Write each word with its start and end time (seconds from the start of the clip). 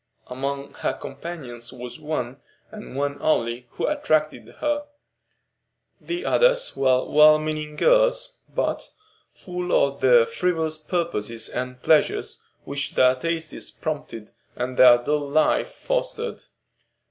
Among 0.25 0.73
her 0.79 0.93
companions 0.93 1.71
was 1.71 1.99
one, 1.99 2.41
and 2.71 2.95
one 2.95 3.19
only, 3.21 3.67
who 3.73 3.85
attracted 3.85 4.47
her. 4.57 4.85
The 5.99 6.25
others 6.25 6.75
were 6.75 7.05
well 7.05 7.37
meaning 7.37 7.75
girls, 7.75 8.39
but 8.49 8.89
full 9.31 9.71
of 9.71 10.01
the 10.01 10.25
frivolous 10.25 10.79
purposes 10.79 11.49
and 11.49 11.83
pleasures 11.83 12.43
which 12.63 12.95
their 12.95 13.13
tastes 13.13 13.69
prompted 13.69 14.31
and 14.55 14.75
their 14.75 14.97
dull 14.97 15.29
life 15.29 15.69
fostered. 15.69 16.45